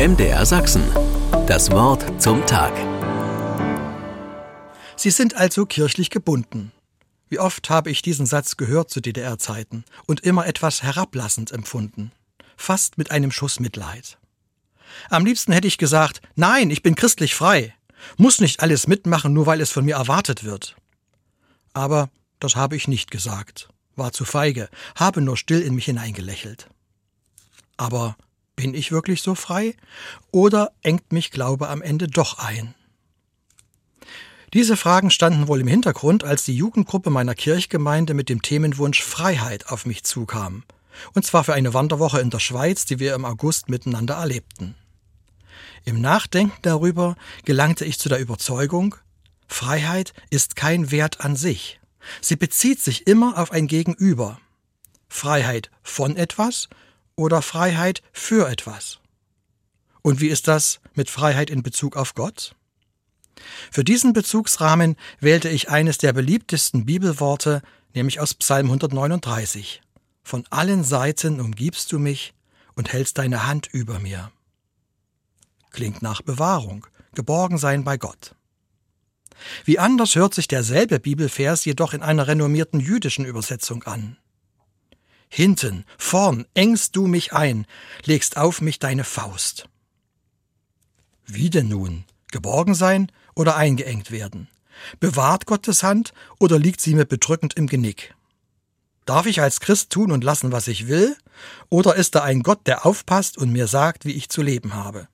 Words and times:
MDR 0.00 0.46
Sachsen. 0.46 0.82
Das 1.46 1.70
Wort 1.72 2.22
zum 2.22 2.46
Tag. 2.46 2.72
Sie 4.96 5.10
sind 5.10 5.34
also 5.36 5.66
kirchlich 5.66 6.08
gebunden. 6.08 6.72
Wie 7.28 7.38
oft 7.38 7.68
habe 7.68 7.90
ich 7.90 8.00
diesen 8.00 8.24
Satz 8.24 8.56
gehört 8.56 8.88
zu 8.88 9.02
DDR-Zeiten 9.02 9.84
und 10.06 10.20
immer 10.20 10.46
etwas 10.46 10.82
herablassend 10.82 11.52
empfunden. 11.52 12.12
Fast 12.56 12.96
mit 12.96 13.10
einem 13.10 13.30
Schuss 13.30 13.60
Mitleid. 13.60 14.16
Am 15.10 15.26
liebsten 15.26 15.52
hätte 15.52 15.68
ich 15.68 15.76
gesagt, 15.76 16.22
nein, 16.34 16.70
ich 16.70 16.82
bin 16.82 16.94
christlich 16.94 17.34
frei. 17.34 17.74
Muss 18.16 18.40
nicht 18.40 18.62
alles 18.62 18.86
mitmachen, 18.86 19.34
nur 19.34 19.44
weil 19.44 19.60
es 19.60 19.70
von 19.70 19.84
mir 19.84 19.96
erwartet 19.96 20.44
wird. 20.44 20.76
Aber 21.74 22.08
das 22.38 22.56
habe 22.56 22.74
ich 22.74 22.88
nicht 22.88 23.10
gesagt, 23.10 23.68
war 23.96 24.14
zu 24.14 24.24
feige, 24.24 24.70
habe 24.96 25.20
nur 25.20 25.36
still 25.36 25.60
in 25.60 25.74
mich 25.74 25.84
hineingelächelt. 25.84 26.70
Aber 27.76 28.16
bin 28.60 28.74
ich 28.74 28.92
wirklich 28.92 29.22
so 29.22 29.34
frei? 29.34 29.74
Oder 30.32 30.72
engt 30.82 31.12
mich 31.12 31.30
Glaube 31.30 31.70
am 31.70 31.80
Ende 31.80 32.08
doch 32.08 32.38
ein? 32.38 32.74
Diese 34.52 34.76
Fragen 34.76 35.10
standen 35.10 35.48
wohl 35.48 35.62
im 35.62 35.66
Hintergrund, 35.66 36.24
als 36.24 36.44
die 36.44 36.54
Jugendgruppe 36.54 37.08
meiner 37.08 37.34
Kirchgemeinde 37.34 38.12
mit 38.12 38.28
dem 38.28 38.42
Themenwunsch 38.42 39.02
Freiheit 39.02 39.70
auf 39.70 39.86
mich 39.86 40.04
zukam. 40.04 40.64
Und 41.14 41.24
zwar 41.24 41.44
für 41.44 41.54
eine 41.54 41.72
Wanderwoche 41.72 42.20
in 42.20 42.28
der 42.28 42.38
Schweiz, 42.38 42.84
die 42.84 42.98
wir 42.98 43.14
im 43.14 43.24
August 43.24 43.70
miteinander 43.70 44.16
erlebten. 44.16 44.74
Im 45.86 46.02
Nachdenken 46.02 46.58
darüber 46.60 47.16
gelangte 47.46 47.86
ich 47.86 47.98
zu 47.98 48.10
der 48.10 48.20
Überzeugung, 48.20 48.94
Freiheit 49.48 50.12
ist 50.28 50.54
kein 50.54 50.90
Wert 50.90 51.22
an 51.22 51.34
sich. 51.34 51.80
Sie 52.20 52.36
bezieht 52.36 52.82
sich 52.82 53.06
immer 53.06 53.38
auf 53.38 53.52
ein 53.52 53.68
Gegenüber. 53.68 54.38
Freiheit 55.08 55.70
von 55.82 56.16
etwas 56.16 56.68
oder 57.20 57.42
Freiheit 57.42 58.02
für 58.12 58.48
etwas. 58.48 58.98
Und 60.02 60.20
wie 60.20 60.28
ist 60.28 60.48
das 60.48 60.80
mit 60.94 61.10
Freiheit 61.10 61.50
in 61.50 61.62
Bezug 61.62 61.96
auf 61.96 62.14
Gott? 62.14 62.56
Für 63.70 63.84
diesen 63.84 64.12
Bezugsrahmen 64.14 64.96
wählte 65.20 65.50
ich 65.50 65.68
eines 65.68 65.98
der 65.98 66.14
beliebtesten 66.14 66.86
Bibelworte, 66.86 67.62
nämlich 67.94 68.20
aus 68.20 68.34
Psalm 68.34 68.66
139. 68.66 69.82
Von 70.22 70.44
allen 70.48 70.82
Seiten 70.82 71.40
umgibst 71.40 71.92
du 71.92 71.98
mich 71.98 72.32
und 72.74 72.92
hältst 72.92 73.18
deine 73.18 73.46
Hand 73.46 73.68
über 73.70 73.98
mir. 73.98 74.32
Klingt 75.70 76.00
nach 76.02 76.22
Bewahrung, 76.22 76.86
geborgen 77.14 77.58
sein 77.58 77.84
bei 77.84 77.98
Gott. 77.98 78.34
Wie 79.64 79.78
anders 79.78 80.14
hört 80.14 80.34
sich 80.34 80.48
derselbe 80.48 81.00
Bibelvers 81.00 81.64
jedoch 81.64 81.92
in 81.92 82.02
einer 82.02 82.26
renommierten 82.26 82.80
jüdischen 82.80 83.24
Übersetzung 83.24 83.82
an. 83.84 84.16
Hinten, 85.32 85.84
vorn 85.96 86.44
engst 86.54 86.96
du 86.96 87.06
mich 87.06 87.32
ein, 87.32 87.64
legst 88.04 88.36
auf 88.36 88.60
mich 88.60 88.80
deine 88.80 89.04
Faust. 89.04 89.68
Wie 91.24 91.50
denn 91.50 91.68
nun? 91.68 92.04
Geborgen 92.32 92.74
sein 92.74 93.12
oder 93.36 93.56
eingeengt 93.56 94.10
werden? 94.10 94.48
Bewahrt 94.98 95.46
Gottes 95.46 95.84
Hand 95.84 96.12
oder 96.40 96.58
liegt 96.58 96.80
sie 96.80 96.94
mir 96.94 97.04
bedrückend 97.04 97.54
im 97.54 97.68
Genick? 97.68 98.14
Darf 99.06 99.26
ich 99.26 99.40
als 99.40 99.60
Christ 99.60 99.90
tun 99.90 100.10
und 100.10 100.24
lassen, 100.24 100.50
was 100.50 100.66
ich 100.66 100.88
will? 100.88 101.16
Oder 101.68 101.94
ist 101.94 102.16
da 102.16 102.22
ein 102.22 102.42
Gott, 102.42 102.66
der 102.66 102.84
aufpasst 102.84 103.38
und 103.38 103.52
mir 103.52 103.68
sagt, 103.68 104.04
wie 104.04 104.12
ich 104.12 104.28
zu 104.28 104.42
leben 104.42 104.74
habe? 104.74 105.06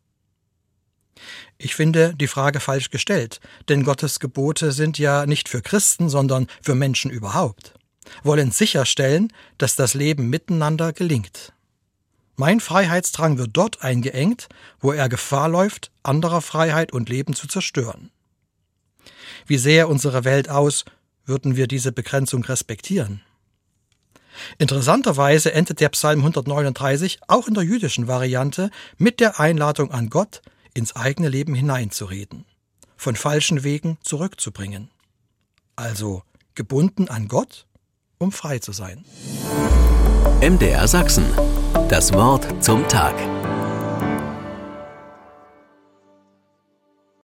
Ich 1.59 1.75
finde 1.75 2.15
die 2.15 2.27
Frage 2.27 2.61
falsch 2.61 2.91
gestellt, 2.91 3.41
denn 3.69 3.85
Gottes 3.85 4.19
Gebote 4.19 4.73
sind 4.73 4.99
ja 4.99 5.27
nicht 5.27 5.49
für 5.49 5.63
Christen, 5.63 6.09
sondern 6.09 6.47
für 6.63 6.75
Menschen 6.75 7.11
überhaupt, 7.11 7.75
wollen 8.23 8.51
sicherstellen, 8.51 9.33
dass 9.59 9.77
das 9.77 9.95
Leben 9.95 10.29
miteinander 10.31 10.93
gelingt. 10.93 11.53
Mein 12.37 12.61
Freiheitsdrang 12.61 13.39
wird 13.39 13.51
dort 13.55 13.83
eingeengt, 13.83 14.49
wo 14.81 14.93
er 14.93 15.09
Gefahr 15.09 15.49
läuft, 15.49 15.91
anderer 16.03 16.43
Freiheit 16.43 16.93
und 16.93 17.09
Leben 17.09 17.35
zu 17.35 17.49
zerstören. 17.49 18.11
Wie 19.47 19.57
sähe 19.57 19.87
unsere 19.87 20.25
Welt 20.25 20.51
aus, 20.51 20.85
würden 21.25 21.57
wir 21.57 21.67
diese 21.67 21.93
Begrenzung 21.93 22.45
respektieren? 22.45 23.23
Interessanterweise 24.59 25.53
endet 25.53 25.81
der 25.81 25.89
Psalm 25.89 26.21
139 26.21 27.21
auch 27.27 27.49
in 27.49 27.55
der 27.55 27.63
jüdischen 27.63 28.07
Variante 28.07 28.71
mit 28.99 29.21
der 29.21 29.41
Einladung 29.41 29.91
an 29.91 30.11
Gott, 30.11 30.43
ins 30.75 30.95
eigene 30.95 31.31
Leben 31.31 31.55
hineinzureden, 31.55 32.45
von 32.97 33.17
falschen 33.17 33.65
Wegen 33.65 33.97
zurückzubringen. 34.03 34.91
Also 35.75 36.23
gebunden 36.55 37.09
an 37.09 37.29
Gott, 37.29 37.67
um 38.19 38.33
frei 38.33 38.59
zu 38.59 38.73
sein. 38.73 39.05
MDR 40.41 40.89
Sachsen. 40.89 41.25
Das 41.89 42.13
Wort 42.13 42.63
zum 42.63 42.87
Tag. 42.89 43.15